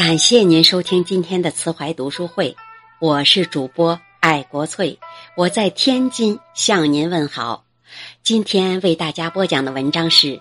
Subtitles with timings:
[0.00, 2.56] 感谢您收听今天的慈怀读书会，
[3.00, 4.98] 我是主播爱国翠，
[5.36, 7.66] 我在天津向您问好。
[8.22, 10.40] 今天为大家播讲的文章是：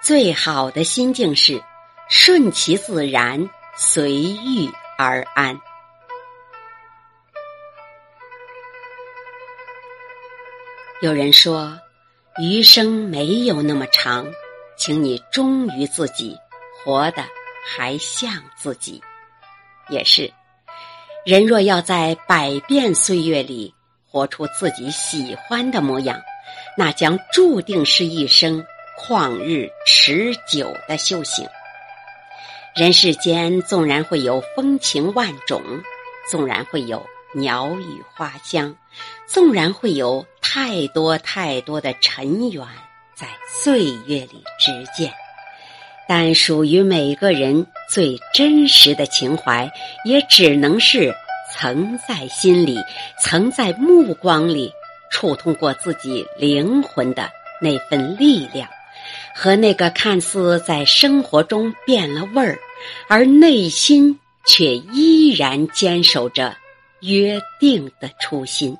[0.00, 1.62] 最好的心境是
[2.08, 5.60] 顺其自然，随遇而安。
[11.02, 11.78] 有人说，
[12.38, 14.26] 余生没有那么长，
[14.78, 16.38] 请你忠于自己，
[16.82, 17.35] 活的。
[17.68, 19.02] 还像自己，
[19.88, 20.32] 也是。
[21.24, 23.74] 人若要在百变岁月里
[24.08, 26.22] 活出自己喜欢的模样，
[26.78, 28.64] 那将注定是一生
[28.96, 31.44] 旷日持久的修行。
[32.76, 35.62] 人世间纵然会有风情万种，
[36.30, 38.76] 纵然会有鸟语花香，
[39.26, 42.64] 纵然会有太多太多的尘缘
[43.14, 45.12] 在岁月里直见。
[46.08, 49.72] 但属于每个人最真实的情怀，
[50.04, 51.14] 也只能是
[51.54, 52.78] 曾在心里、
[53.20, 54.72] 曾在目光里
[55.10, 58.68] 触痛过自己灵魂的那份力量，
[59.34, 62.58] 和那个看似在生活中变了味儿，
[63.08, 66.56] 而内心却依然坚守着
[67.00, 68.76] 约定的初心。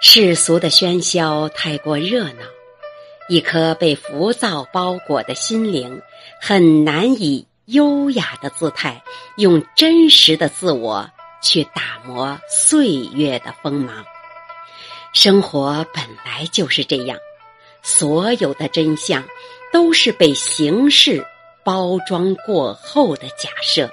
[0.00, 2.59] 世俗的喧嚣太过热闹。
[3.30, 6.02] 一颗被浮躁包裹的心灵，
[6.40, 9.04] 很难以优雅的姿态，
[9.36, 11.08] 用真实的自我
[11.40, 14.04] 去打磨岁月的锋芒。
[15.12, 17.18] 生活本来就是这样，
[17.84, 19.24] 所有的真相
[19.72, 21.24] 都是被形式
[21.62, 23.88] 包装过后的假设，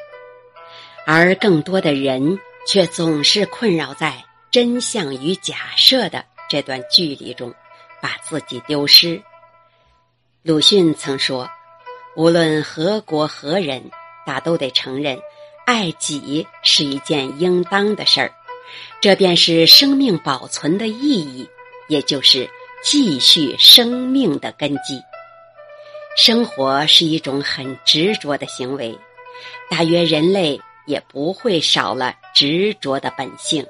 [1.06, 7.54] 而更多的人却总是困扰在真相与假设的这段距离中。
[8.00, 9.20] 把自己丢失。
[10.48, 11.50] 鲁迅曾说
[12.16, 13.92] ：“无论何国何人，
[14.26, 15.20] 大都得承认，
[15.66, 18.32] 爱己是一件应当的事儿。
[19.02, 21.50] 这便是生命保存的意义，
[21.90, 22.50] 也就是
[22.82, 25.02] 继续生命的根基。
[26.16, 28.98] 生活是一种很执着的行为，
[29.70, 33.68] 大约人类也不会少了执着的本性。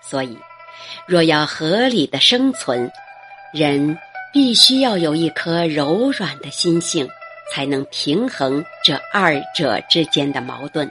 [0.00, 0.38] 所以，
[1.08, 2.88] 若要合理的生存。”
[3.52, 3.96] 人
[4.34, 7.08] 必须要有一颗柔软的心性，
[7.52, 10.90] 才能平衡这二者之间的矛盾。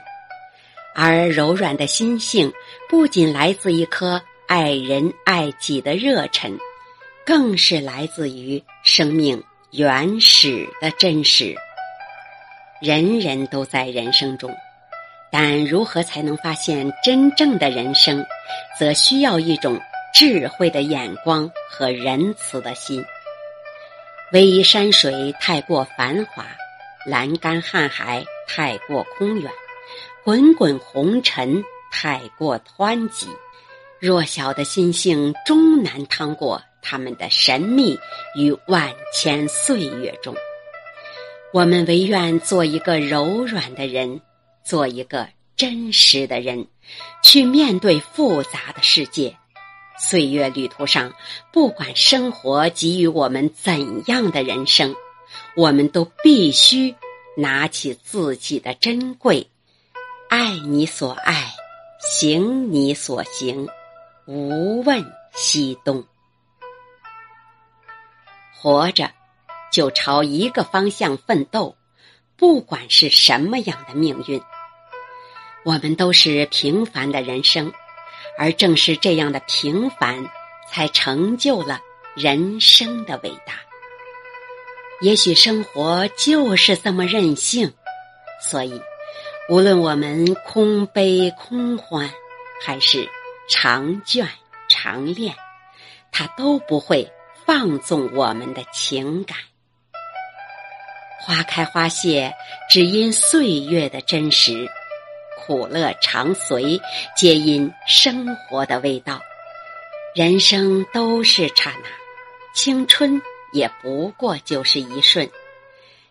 [0.94, 2.50] 而柔软的心性，
[2.88, 6.58] 不仅来自一颗爱人爱己的热忱，
[7.26, 11.54] 更是来自于生命原始的真实。
[12.80, 14.50] 人人都在人生中，
[15.30, 18.24] 但如何才能发现真正的人生，
[18.78, 19.78] 则需要一种。
[20.16, 23.04] 智慧的眼光和仁慈的心。
[24.32, 26.44] 唯一山水太过繁华，
[27.06, 29.52] 栏杆瀚海太过空远，
[30.24, 31.62] 滚滚红尘
[31.92, 33.28] 太过湍急，
[34.00, 37.96] 弱小的心性终难趟过他们的神秘
[38.34, 40.34] 与万千岁月中。
[41.52, 44.20] 我们唯愿做一个柔软的人，
[44.64, 46.66] 做一个真实的人，
[47.22, 49.36] 去面对复杂的世界。
[49.98, 51.14] 岁月旅途上，
[51.52, 54.94] 不管生活给予我们怎样的人生，
[55.56, 56.94] 我们都必须
[57.36, 59.48] 拿起自己的珍贵，
[60.28, 61.52] 爱你所爱，
[62.00, 63.68] 行你所行，
[64.26, 66.04] 无问西东。
[68.52, 69.10] 活着，
[69.72, 71.76] 就朝一个方向奋斗，
[72.36, 74.42] 不管是什么样的命运，
[75.64, 77.72] 我们都是平凡的人生。
[78.38, 80.28] 而正是这样的平凡，
[80.70, 81.80] 才成就了
[82.14, 83.54] 人生的伟大。
[85.00, 87.72] 也许生活就是这么任性，
[88.40, 88.80] 所以，
[89.48, 92.10] 无论我们空悲空欢，
[92.64, 93.08] 还是
[93.48, 94.28] 长卷
[94.68, 95.34] 长恋，
[96.10, 97.12] 它都不会
[97.44, 99.36] 放纵我们的情感。
[101.20, 102.34] 花开花谢，
[102.70, 104.68] 只因岁月的真实。
[105.46, 106.80] 苦乐常随，
[107.14, 109.20] 皆因生活的味道。
[110.14, 111.88] 人生都是刹那，
[112.54, 113.20] 青春
[113.52, 115.28] 也不过就是一瞬。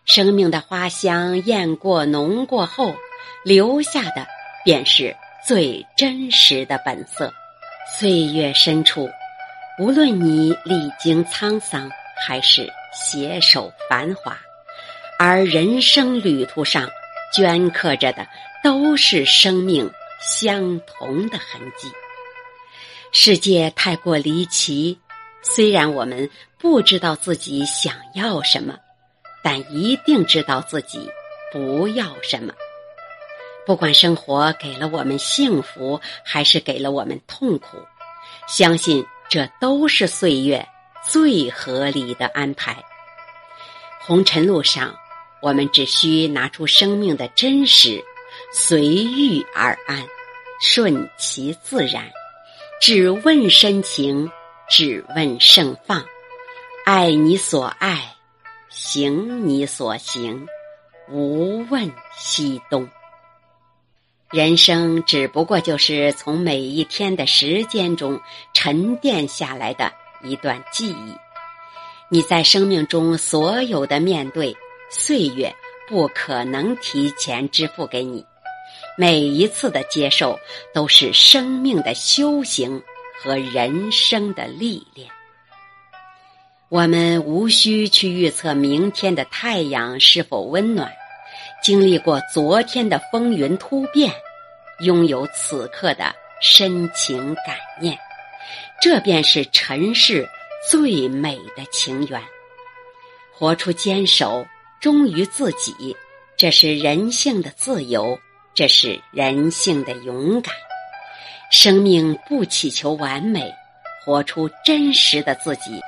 [0.04, 2.94] 生命的花香艳过浓过后，
[3.44, 4.26] 留下的
[4.64, 7.32] 便是最真实的本色。
[7.98, 9.10] 岁月深处，
[9.80, 11.90] 无论你历经沧桑，
[12.24, 14.38] 还是携手繁华，
[15.18, 16.88] 而人生旅途上
[17.34, 18.28] 镌刻着的。
[18.64, 21.92] 都是生命相同的痕迹。
[23.12, 24.98] 世界太过离奇，
[25.42, 28.78] 虽然我们不知道自己想要什么，
[29.42, 31.10] 但一定知道自己
[31.52, 32.54] 不要什么。
[33.66, 37.76] 不管生活给了我们幸福，还是给了我们痛苦，
[38.48, 40.66] 相信这都是岁月
[41.06, 42.82] 最合理的安排。
[44.00, 44.94] 红尘路上，
[45.42, 48.02] 我们只需拿出生命的真实，
[48.56, 50.06] 随遇而安，
[50.60, 52.08] 顺其自然，
[52.80, 54.30] 只问深情，
[54.70, 56.04] 只问盛放，
[56.86, 58.14] 爱你所爱，
[58.68, 60.46] 行你所行，
[61.10, 62.88] 无问西东。
[64.30, 68.20] 人生只不过就是从每一天的时间中
[68.52, 69.92] 沉淀下来的
[70.22, 71.16] 一段记忆。
[72.08, 74.56] 你在生命中所有的面对，
[74.90, 75.52] 岁月
[75.88, 78.24] 不可能提前支付给你。
[78.96, 80.38] 每一次的接受，
[80.72, 82.82] 都是生命的修行
[83.22, 85.08] 和人生的历练。
[86.68, 90.92] 我们无需去预测明天的太阳是否温暖。
[91.62, 94.12] 经历过昨天的风云突变，
[94.80, 97.98] 拥有此刻的深情感念，
[98.82, 100.28] 这便是尘世
[100.70, 102.20] 最美的情缘。
[103.32, 104.46] 活出坚守，
[104.80, 105.96] 忠于自己，
[106.36, 108.18] 这是人性的自由，
[108.54, 110.54] 这是人性的勇敢。
[111.50, 113.52] 生命不祈求完美，
[114.04, 115.80] 活出真实的自己，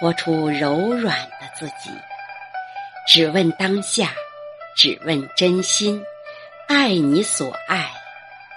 [0.00, 1.90] 活出柔软的自己，
[3.06, 4.12] 只问当下。
[4.74, 6.02] 只问真心，
[6.66, 7.90] 爱你所爱，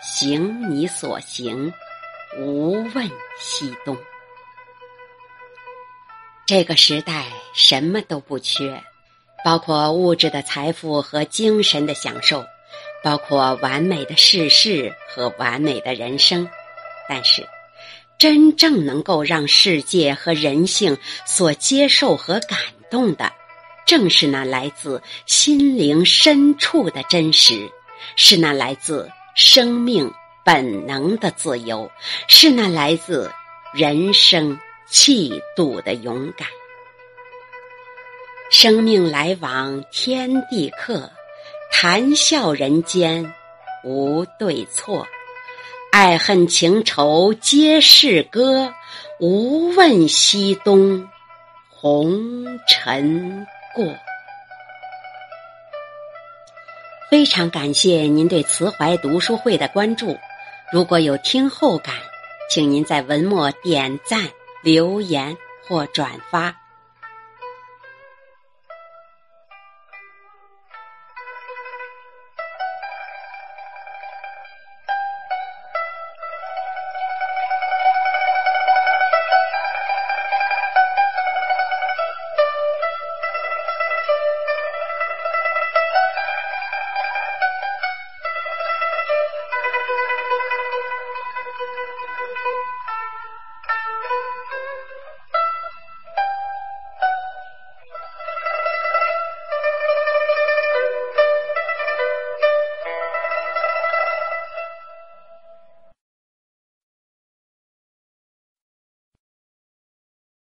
[0.02, 1.74] 行你所行，
[2.38, 3.06] 无问
[3.38, 3.98] 西东。
[6.46, 8.82] 这个时代什么都不缺，
[9.44, 12.46] 包括物质的财富和精神的享受，
[13.06, 16.50] 包括完美的世事和完美的人生。
[17.07, 17.48] 但是，
[18.18, 22.57] 真正能够让世界和人性所接受和感
[22.90, 23.31] 动的。
[23.86, 27.69] 正是那来自心灵深处的真实，
[28.16, 30.12] 是那来自生命
[30.44, 31.92] 本能的自由，
[32.28, 33.31] 是那来自
[33.75, 36.48] 人生气度的勇敢。
[38.50, 41.12] 生命来往，天地客，
[41.77, 43.33] 谈笑人间，
[43.83, 45.06] 无对错，
[45.92, 48.74] 爱恨情仇皆是歌，
[49.19, 51.10] 无问西东，
[51.69, 53.45] 红尘。
[53.75, 53.94] 过，
[57.12, 60.18] 非常感谢您对慈怀读书会的关注。
[60.72, 61.94] 如果有听后感，
[62.50, 64.30] 请您在文末点赞、
[64.63, 65.36] 留言
[65.68, 66.56] 或转发。